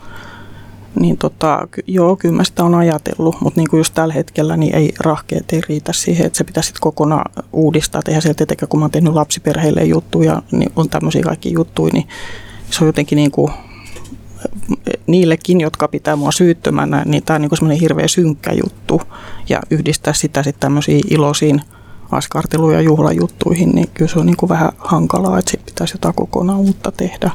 [1.00, 4.76] niin tota, joo, kyllä mä sitä on ajatellut, mutta niin kuin just tällä hetkellä niin
[4.76, 8.02] ei rahkeet ei riitä siihen, että se pitäisi kokonaan uudistaa.
[8.08, 12.08] Eihän sieltä tietenkään, kun mä oon tehnyt lapsiperheille juttuja, niin on tämmöisiä kaikki juttuja, niin
[12.72, 13.52] se on jotenkin niin kuin
[15.08, 19.02] niillekin, jotka pitää mua syyttömänä, niin tämä on niin semmoinen hirveä synkkä juttu.
[19.50, 21.62] Ja yhdistää sitä sitten tämmöisiin iloisiin
[22.12, 26.16] askartelu- ja juhlajuttuihin, niin kyllä se on niin kuin vähän hankalaa, että sitten pitäisi jotain
[26.16, 27.32] kokonaan uutta tehdä.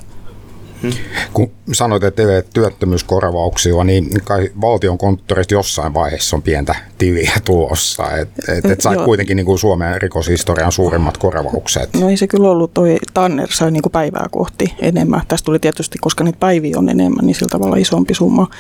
[1.33, 8.11] Kun sanoit, että teet työttömyyskorvauksia, niin kai valtion konttorista jossain vaiheessa on pientä tiliä tulossa.
[8.11, 11.91] Että et, et sait kuitenkin niin kuin Suomen rikoshistorian suurimmat korvaukset.
[12.01, 12.75] No ei se kyllä ollut.
[12.75, 15.23] Toi Tanner sai niin kuin päivää kohti enemmän.
[15.29, 18.51] Tästä tuli tietysti, koska niitä päiviä on enemmän, niin sillä tavalla isompi summa.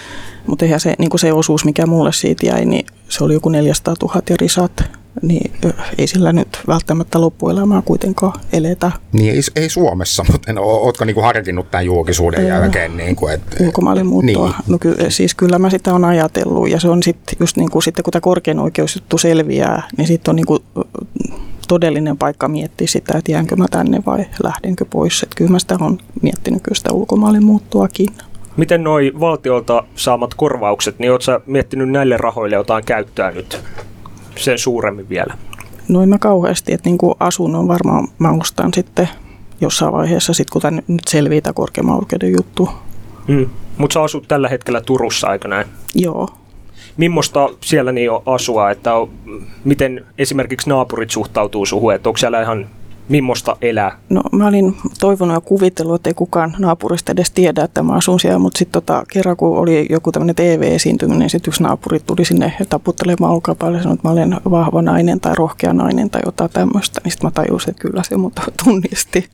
[0.46, 3.48] Mutta eihän se, niin kuin se osuus, mikä mulle siitä jäi, niin se oli joku
[3.48, 5.52] 400 000 ja risat niin
[5.98, 8.92] ei sillä nyt välttämättä loppuelämää kuitenkaan eletä.
[9.12, 12.96] Niin ei, ei Suomessa, mutta en, ootko niin kuin harkinnut tämän julkisuuden öö, jälkeen?
[12.96, 14.48] Niin kuin, että, ulkomaille muuttoa.
[14.48, 14.56] Niin.
[14.66, 17.82] No ky, siis kyllä mä sitä on ajatellut ja se on sitten just niin kuin
[17.82, 20.62] sitten kun tämä korkein oikeusjuttu selviää, niin sitten on niin kuin
[21.68, 25.22] todellinen paikka miettiä sitä, että jäänkö mä tänne vai lähdenkö pois.
[25.22, 28.08] Että kyllä mä sitä on miettinyt kyllä sitä ulkomaille muuttuakin.
[28.56, 33.60] Miten noi valtiolta saamat korvaukset, niin ootko miettinyt näille rahoille jotain käyttöä nyt
[34.36, 35.34] sen suuremmin vielä?
[35.88, 39.08] No en mä kauheasti, että niin kuin asunnon varmaan mä ostan sitten
[39.60, 42.68] jossain vaiheessa, sit kun tämä nyt selviää tämä korkeamman oikeuden juttu.
[43.28, 43.46] Mm.
[43.78, 45.66] Mutta sä asut tällä hetkellä Turussa, eikö näin?
[45.94, 46.28] Joo.
[46.96, 49.10] Mimmosta siellä niin asua, että on,
[49.64, 52.66] miten esimerkiksi naapurit suhtautuu suhun, että onko siellä ihan
[53.08, 53.98] Mimmosta elää?
[54.08, 58.20] No mä olin toivonut ja kuvitellut, että ei kukaan naapurista edes tiedä, että mä asun
[58.20, 62.24] siellä, mutta sitten tota, kerran kun oli joku tämmöinen TV-esiintyminen, niin sitten yksi naapuri tuli
[62.24, 66.50] sinne taputtelemaan olkapäälle ja sanoi, että mä olen vahva nainen tai rohkea nainen tai jotain
[66.50, 69.28] tämmöistä, niin sitten mä tajusin, että kyllä se mutta tunnisti.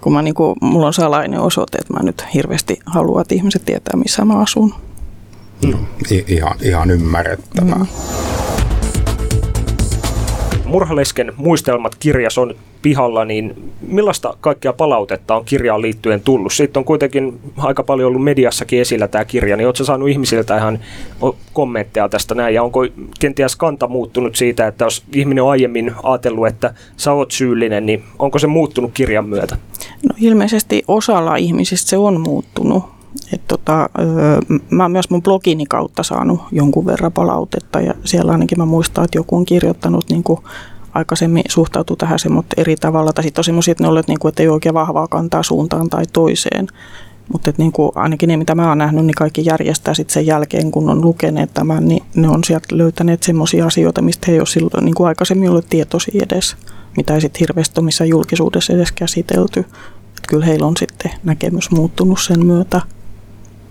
[0.00, 3.64] Kun mä, niin kuin, mulla on salainen osoite, että mä nyt hirveästi haluan, että ihmiset
[3.64, 4.74] tietää, missä mä asun.
[5.66, 5.78] No,
[6.28, 7.78] ihan, ihan ymmärrettävää.
[7.78, 7.86] Mm.
[10.70, 16.52] Murhalesken muistelmat kirjas on pihalla, niin millaista kaikkea palautetta on kirjaan liittyen tullut?
[16.52, 20.78] Siitä on kuitenkin aika paljon ollut mediassakin esillä tämä kirja, niin oletko saanut ihmisiltä ihan
[21.52, 22.80] kommentteja tästä näin, ja onko
[23.20, 28.02] kenties kanta muuttunut siitä, että jos ihminen on aiemmin ajatellut, että sä oot syyllinen, niin
[28.18, 29.56] onko se muuttunut kirjan myötä?
[30.08, 32.99] No ilmeisesti osalla ihmisistä se on muuttunut.
[33.32, 33.90] Et tota,
[34.70, 39.04] mä oon myös mun blogini kautta saanut jonkun verran palautetta ja siellä ainakin mä muistan,
[39.04, 40.40] että joku on kirjoittanut niin kuin
[40.94, 43.12] aikaisemmin suhtautuu tähän se, mutta eri tavalla.
[43.12, 45.88] Tai sitten on semmoisia, että ne olet, niin kuin, että ei oikein vahvaa kantaa suuntaan
[45.88, 46.66] tai toiseen.
[47.32, 50.70] Mutta niin kuin, ainakin ne, mitä mä oon nähnyt, niin kaikki järjestää sitten sen jälkeen,
[50.70, 54.46] kun on lukeneet tämän, niin ne on sieltä löytäneet semmoisia asioita, mistä he ei ole
[54.46, 56.56] silloin niin kuin aikaisemmin ollut tietoisia edes,
[56.96, 59.60] mitä ei sitten hirveästi ole julkisuudessa edes käsitelty.
[59.60, 62.80] Että kyllä heillä on sitten näkemys muuttunut sen myötä.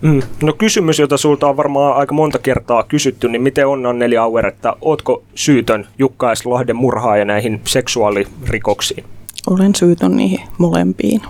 [0.02, 0.22] Mm.
[0.44, 4.46] No kysymys, jota sulta on varmaan aika monta kertaa kysytty, niin miten on Anneli Auer,
[4.46, 6.46] että ootko syytön Jukka S.
[6.46, 6.78] Lahden
[7.20, 9.04] ja näihin seksuaalirikoksiin?
[9.50, 11.22] Olen syytön niihin molempiin.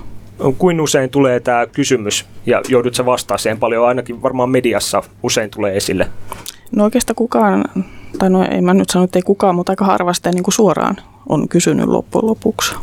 [0.58, 5.50] Kuin usein tulee tämä kysymys ja joudut sä vastaamaan siihen paljon, ainakin varmaan mediassa usein
[5.50, 6.08] tulee esille?
[6.72, 7.66] No oikeastaan kukaan,
[8.20, 10.96] tai no ei mä nyt sano, että ei kukaan, mutta aika harvasti niin kuin suoraan
[11.30, 12.76] on kysynyt loppujen lopuksi.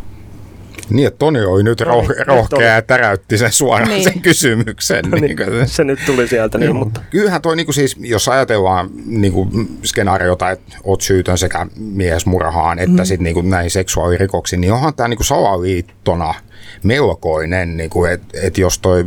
[0.91, 4.05] Niin, että Toni oli nyt roh- niin, rohkea ja täräytti sen suoraan niin.
[4.05, 5.05] sen kysymyksen.
[5.11, 6.59] niin, niin se nyt tuli sieltä.
[6.59, 7.01] Niin, mutta.
[7.11, 12.79] Kyllähän toi, niin kuin siis, jos ajatellaan niin kuin skenaariota, että oot syytön sekä miesmurhaan
[12.79, 13.07] että mm.
[13.07, 16.35] sitten niin kuin näihin seksuaalirikoksiin, niin onhan tämä niin kuin salaliittona
[16.83, 19.05] melkoinen, niin kuin, että et jos toi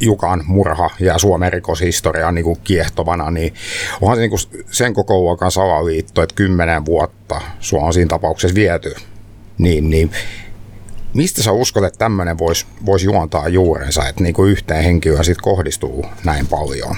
[0.00, 3.54] Jukan murha ja Suomen rikoshistoria niin kuin kiehtovana, niin
[4.00, 8.54] onhan se niin kuin sen koko luokan salaliitto, että kymmenen vuotta sua on siinä tapauksessa
[8.54, 8.94] viety.
[9.58, 10.10] Niin, niin
[11.14, 16.06] Mistä sä uskot, että tämmöinen voisi vois juontaa juurensa, että niinku yhteen henkilöön sit kohdistuu
[16.24, 16.96] näin paljon,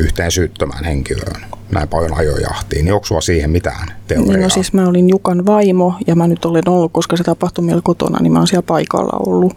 [0.00, 4.36] yhteen syyttömään henkilöön, näin paljon ajojahtiin, niin onko siihen mitään teoriaa?
[4.36, 7.82] No siis mä olin Jukan vaimo ja mä nyt olen ollut, koska se tapahtui meillä
[7.84, 9.56] kotona, niin mä oon siellä paikalla ollut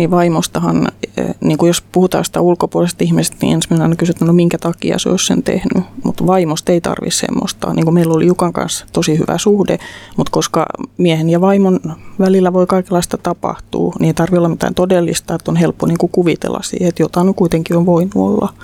[0.00, 4.32] niin vaimostahan, eh, niin kuin jos puhutaan sitä ulkopuolisesta ihmisestä, niin ensin aina kysytään, no
[4.32, 5.84] minkä takia se olisi sen tehnyt.
[6.04, 7.74] Mutta vaimosta ei tarvitse semmoista.
[7.74, 9.78] Niin kuin meillä oli Jukan kanssa tosi hyvä suhde,
[10.16, 10.66] mutta koska
[10.98, 11.80] miehen ja vaimon
[12.18, 16.12] välillä voi kaikenlaista tapahtua, niin ei tarvitse olla mitään todellista, että on helppo niin kuin
[16.12, 18.54] kuvitella siihen, että jotain kuitenkin on voinut olla.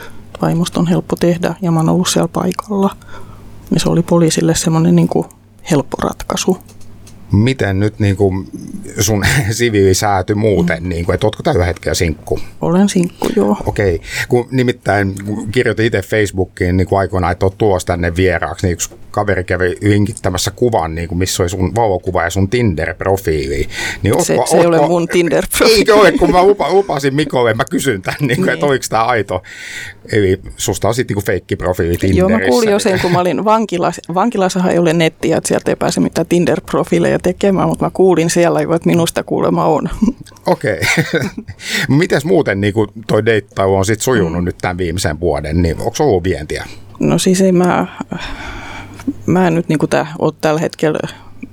[0.42, 2.96] Vaimosta on helppo tehdä ja mä oon ollut siellä paikalla.
[3.70, 5.26] Ja se oli poliisille semmoinen niin kuin
[5.70, 6.58] helppo ratkaisu
[7.32, 8.48] miten nyt niin kuin
[9.00, 10.88] sun siviili sääty muuten, mm.
[10.88, 12.38] niin kuin, että ootko tällä hetkellä sinkku?
[12.60, 13.56] Olen sinkku, joo.
[13.66, 14.06] Okei, okay.
[14.28, 18.72] kun nimittäin kun kirjoitin itse Facebookiin niin kuin aikoinaan, että oot tulossa tänne vieraaksi, niin
[18.72, 23.68] yksi kaveri kävi linkittämässä kuvan, niin kuin missä oli sun vauvakuva ja sun Tinder-profiili.
[24.02, 25.78] Niin ootko, se, se ootko, ei ole mun Tinder-profiili.
[25.78, 28.54] Eikö ole, kun mä lupa, lupasin Mikolle, mä kysyn tämän, niin kuin, niin.
[28.54, 29.42] että oliko tämä aito.
[30.12, 32.18] Eli susta on sitten niin feikki-profiili Tinderissä.
[32.18, 34.14] Joo, mä kuulin jo sen, kun mä olin vankilassa.
[34.14, 38.60] Vankilassahan ei ole nettiä, että sieltä ei pääse mitään Tinder-profiileja tekemään, mutta mä kuulin siellä,
[38.60, 39.88] että minusta kuulema on.
[40.46, 40.80] Okei.
[41.88, 42.74] Mites muuten niin
[43.06, 44.44] toi deittailu on sit sujunut mm.
[44.44, 46.64] nyt tämän viimeisen vuoden, niin onko ollut vientiä?
[47.00, 47.86] No siis ei mä,
[49.26, 50.98] mä en nyt niin tää, ole tällä hetkellä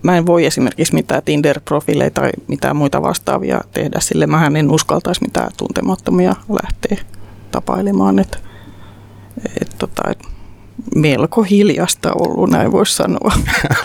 [0.04, 4.28] mä en voi esimerkiksi mitään Tinder-profiileja tai mitään muita vastaavia tehdä sille.
[4.28, 7.06] Mä en uskaltaisi mitään tuntemattomia lähteä
[7.52, 8.20] tapailemaan.
[8.20, 8.44] Et,
[9.62, 10.20] et, tota, et,
[10.96, 13.32] melko hiljasta ollut, näin voisi sanoa.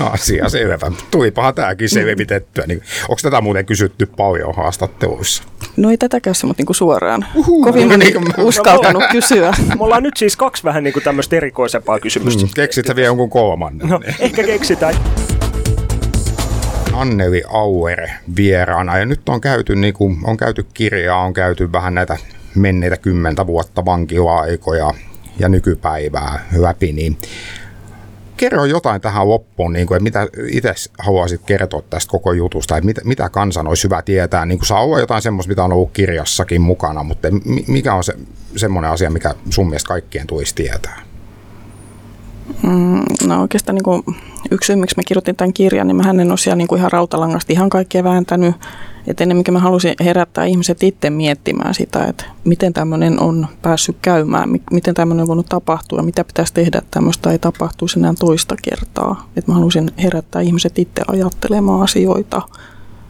[0.12, 0.92] Asia selvä.
[1.10, 2.64] Tulipahan tämäkin selvitettyä.
[2.66, 5.42] Niin, onko tätä muuten kysytty paljon haastatteluissa?
[5.76, 7.26] No ei tätäkään se, mutta niin kuin suoraan.
[7.34, 9.52] Uhuh, Kovin no, niin, uskaltanut no, kysyä.
[9.78, 12.42] Me ollaan nyt siis kaksi vähän niin kuin tämmöistä erikoisempaa kysymystä.
[12.42, 13.88] Mm, keksitään vielä jonkun kolmannen?
[13.88, 14.94] No, ehkä keksitään.
[16.92, 21.94] Anneli Auer vieraana ja nyt on käyty, niin kuin, on käyty kirjaa, on käyty vähän
[21.94, 22.16] näitä
[22.54, 24.94] menneitä kymmentä vuotta vankila-aikoja
[25.38, 27.18] ja nykypäivää läpi, niin
[28.36, 32.86] kerro jotain tähän loppuun, niin kuin, että mitä itse haluaisit kertoa tästä koko jutusta, että
[32.86, 34.46] mitä, mitä kansan olisi hyvä tietää.
[34.46, 37.28] Niin kuin saa olla jotain semmoista, mitä on ollut kirjassakin mukana, mutta
[37.66, 38.12] mikä on se,
[38.56, 41.02] semmoinen asia, mikä sun mielestä kaikkien tulisi tietää?
[42.62, 44.02] Mm, no oikeastaan niin kuin
[44.50, 46.92] yksi syy, miksi mä kirjoitin tämän kirjan, niin mä en ole siellä niin kuin ihan
[46.92, 48.54] rautalangasti ihan kaikkea vääntänyt.
[49.08, 54.48] Että enemmänkin mä halusin herättää ihmiset itse miettimään sitä, että miten tämmöinen on päässyt käymään,
[54.70, 59.28] miten tämmöinen on voinut tapahtua, mitä pitäisi tehdä, että tämmöistä ei tapahtuisi enää toista kertaa.
[59.36, 62.42] Että mä halusin herättää ihmiset itse ajattelemaan asioita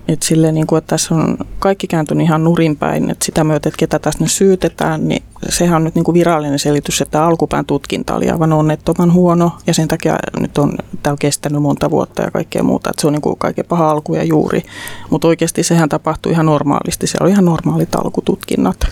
[0.08, 3.78] et silleen, niin kuin, että tässä on kaikki kääntynyt ihan nurinpäin, että sitä myötä, että
[3.78, 8.14] ketä tässä nyt syytetään, niin sehän on nyt niin kuin virallinen selitys, että alkupään tutkinta
[8.14, 12.30] oli aivan onnettoman huono ja sen takia nyt on, tämä on kestänyt monta vuotta ja
[12.30, 14.62] kaikkea muuta, että se on niin kuin kaiken paha alku ja juuri.
[15.10, 18.86] Mutta oikeasti sehän tapahtui ihan normaalisti, se oli ihan normaalit alkututkinnat.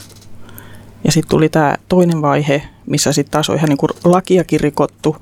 [1.04, 5.16] Ja sitten tuli tämä toinen vaihe, missä sitten taas on ihan niin kuin lakiakin rikottu,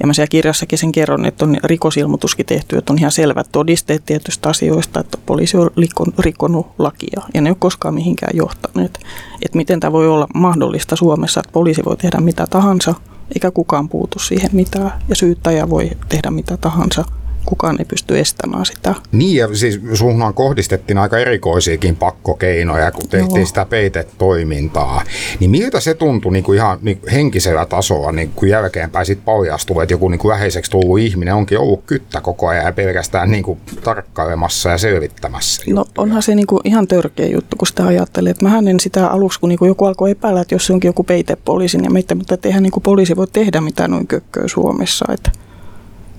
[0.00, 4.02] ja mä siellä kirjassakin sen kerron, että on rikosilmoituskin tehty, että on ihan selvät todisteet
[4.06, 5.70] tietystä asioista, että poliisi on
[6.18, 7.22] rikkonut lakia.
[7.34, 8.98] Ja ne ei ole koskaan mihinkään johtaneet.
[9.42, 12.94] Että miten tämä voi olla mahdollista Suomessa, että poliisi voi tehdä mitä tahansa,
[13.34, 14.92] eikä kukaan puutu siihen mitään.
[15.08, 17.04] Ja syyttäjä voi tehdä mitä tahansa–
[17.44, 18.94] kukaan ei pysty estämään sitä.
[19.12, 23.46] Niin ja siis suhunhan kohdistettiin aika erikoisiakin pakkokeinoja, kun tehtiin Joo.
[23.46, 25.02] sitä peitetoimintaa.
[25.40, 29.24] Niin miltä se tuntui niin kuin ihan niin kuin henkisellä tasolla, niin kun jälkeenpäin sitten
[29.24, 33.30] paljastui, että joku niin kuin läheiseksi tullut ihminen onkin ollut kyttä koko ajan ja pelkästään
[33.30, 35.62] niin kuin tarkkailemassa ja selvittämässä.
[35.66, 36.02] No juttuja.
[36.02, 38.30] onhan se niin kuin ihan törkeä juttu, kun sitä ajattelee.
[38.30, 40.88] Että mähän en sitä aluksi, kun niin kuin joku alkoi epäillä, että jos se onkin
[40.88, 45.04] joku peitepoliisi, niin meitä, mutta eihän niin kuin poliisi voi tehdä mitään noin kökköä Suomessa.
[45.12, 45.30] Että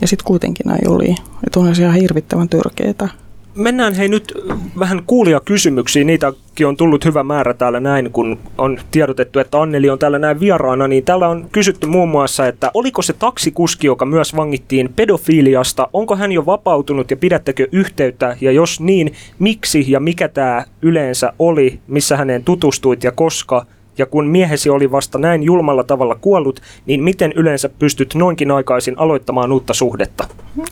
[0.01, 1.15] ja sitten kuitenkin näin oli.
[1.47, 3.09] Että onhan ihan hirvittävän törkeetä.
[3.55, 4.33] Mennään hei nyt
[4.79, 5.03] vähän
[5.45, 6.07] kysymyksiin.
[6.07, 10.39] Niitäkin on tullut hyvä määrä täällä näin, kun on tiedotettu, että Anneli on täällä näin
[10.39, 10.87] vieraana.
[10.87, 16.15] Niin täällä on kysytty muun muassa, että oliko se taksikuski, joka myös vangittiin pedofiiliasta, onko
[16.15, 18.37] hän jo vapautunut ja pidättekö yhteyttä?
[18.41, 23.65] Ja jos niin, miksi ja mikä tämä yleensä oli, missä häneen tutustuit ja koska?
[23.97, 28.99] Ja kun miehesi oli vasta näin julmalla tavalla kuollut, niin miten yleensä pystyt noinkin aikaisin
[28.99, 30.27] aloittamaan uutta suhdetta?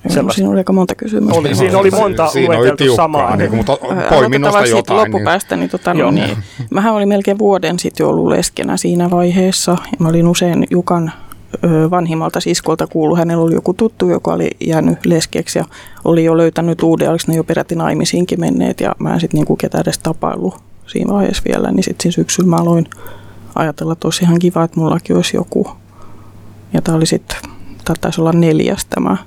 [0.08, 0.36] Sellaista.
[0.36, 1.40] Siinä oli aika monta kysymystä.
[1.40, 3.36] Oli, siinä oli monta siinä lueteltu oli samaa.
[3.36, 3.78] Niin, mutta
[4.10, 4.98] poiminnosta jotain.
[4.98, 6.38] Niin- loppupäästä, niin, tota, no, niin.
[6.70, 9.78] Mähän olin melkein vuoden sitten jo ollut leskenä siinä vaiheessa.
[10.00, 11.12] Mä olin usein Jukan
[11.90, 15.66] vanhimmalta siskolta kuulu, hänellä oli joku tuttu, joka oli jäänyt leskeksi ja
[16.06, 19.56] oli jo löytänyt uuden, oliko ne jo peräti naimisiinkin menneet ja mä en sitten niinku
[19.56, 20.54] ketään edes tapaillut
[20.90, 22.86] siinä vaiheessa vielä, niin sitten syksyllä mä aloin
[23.56, 25.72] ajatella, että olisi ihan kiva, että mullakin olisi joku.
[26.74, 27.38] Ja tämä oli sitten,
[27.86, 29.18] tämä taisi olla neljäs tämä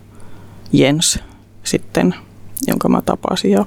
[0.72, 1.18] Jens
[1.64, 2.14] sitten,
[2.66, 3.66] jonka mä tapasin ja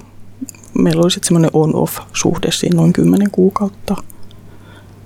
[0.79, 3.95] meillä oli sitten semmoinen on-off-suhde siinä noin kymmenen kuukautta–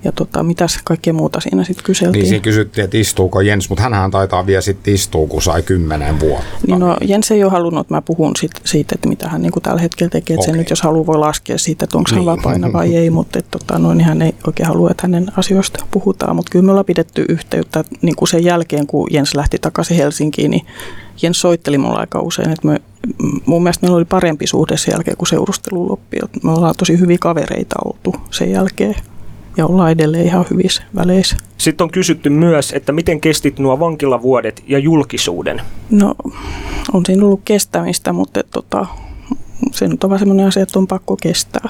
[0.04, 2.20] ja tota, mitäs kaikkea muuta siinä sitten kyseltiin.
[2.20, 6.20] Niin siinä kysyttiin, että istuuko Jens, mutta hänhän taitaa vielä sitten istua, kun sai kymmenen
[6.20, 6.44] vuotta.
[6.66, 9.52] Niin no Jens ei ole halunnut, että mä puhun sit, siitä, että mitä hän niin
[9.52, 10.34] kuin tällä hetkellä tekee.
[10.34, 10.58] Että okay.
[10.58, 12.26] nyt jos haluaa voi laskea siitä, että onko hän niin.
[12.26, 15.86] vapaina vai ei, mutta että, tota, noin, niin hän ei oikein halua, että hänen asioista
[15.90, 16.36] puhutaan.
[16.36, 20.50] Mutta kyllä me ollaan pidetty yhteyttä niin kuin sen jälkeen, kun Jens lähti takaisin Helsinkiin,
[20.50, 20.66] niin
[21.22, 22.80] Jens soitteli mulla aika usein, että me,
[23.46, 26.18] mun mielestä meillä oli parempi suhde sen jälkeen, kun seurustelu loppi.
[26.42, 28.94] Me ollaan tosi hyviä kavereita oltu sen jälkeen
[29.56, 31.36] ja ollaan edelleen ihan hyvissä väleissä.
[31.58, 35.62] Sitten on kysytty myös, että miten kestit nuo vankilavuodet ja julkisuuden?
[35.90, 36.14] No,
[36.92, 38.86] on siinä ollut kestämistä, mutta tota,
[39.72, 41.68] se nyt on vaan sellainen asia, että on pakko kestää.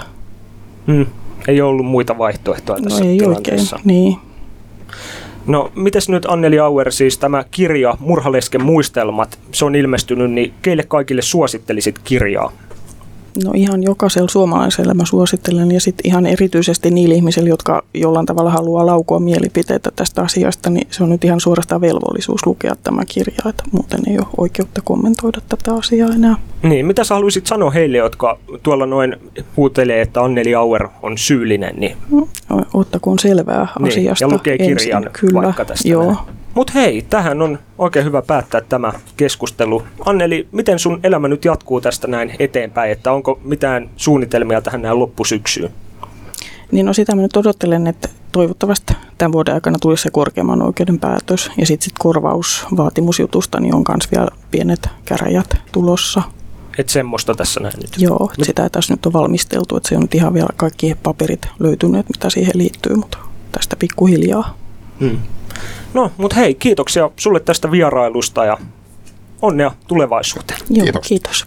[0.87, 1.07] Hmm.
[1.49, 3.77] Ei ollut muita vaihtoehtoja tässä no ei tilanteessa.
[3.77, 4.17] Oikein, niin.
[5.47, 10.83] No, mites nyt Anneli Auer, siis tämä kirja Murhalesken muistelmat, se on ilmestynyt, niin keille
[10.83, 12.53] kaikille suosittelisit kirjaa?
[13.45, 18.51] No ihan jokaisella suomalaisella mä suosittelen ja sitten ihan erityisesti niille ihmisille, jotka jollain tavalla
[18.51, 23.49] haluaa laukoa mielipiteitä tästä asiasta, niin se on nyt ihan suorastaan velvollisuus lukea tämä kirja,
[23.49, 26.37] että muuten ei ole oikeutta kommentoida tätä asiaa enää.
[26.63, 29.17] Niin, mitä sä haluaisit sanoa heille, jotka tuolla noin
[29.57, 31.97] huutelee, että Anneli Auer on syyllinen, niin,
[32.75, 35.11] Ottakoon selvää niin asiasta ja lukee kirjan ensin.
[35.21, 36.17] Kyllä, vaikka tästä joo.
[36.55, 39.83] Mutta hei, tähän on oikein hyvä päättää tämä keskustelu.
[40.05, 44.99] Anneli, miten sun elämä nyt jatkuu tästä näin eteenpäin, että onko mitään suunnitelmia tähän näin
[44.99, 45.71] loppusyksyyn?
[46.73, 51.01] Niin no sitä mä nyt odottelen, että toivottavasti tämän vuoden aikana tulisi se korkeamman oikeuden
[51.01, 51.51] päätös.
[51.57, 56.23] Ja sitten sit korvausvaatimusjutusta niin on myös vielä pienet käräjät tulossa.
[56.79, 57.91] Että semmoista tässä näin nyt.
[57.99, 61.49] Joo, että sitä tässä nyt on valmisteltu, että se on nyt ihan vielä kaikki paperit
[61.59, 63.19] löytyneet, mitä siihen liittyy, mutta
[63.53, 64.59] tästä pikkuhiljaa.
[65.01, 65.19] Hmm.
[65.95, 68.59] No, mutta hei, kiitoksia sulle tästä vierailusta ja
[69.43, 70.61] onnea tulevaisuuteen.
[70.71, 71.09] Joo, Kiitos.
[71.09, 71.45] kiitos.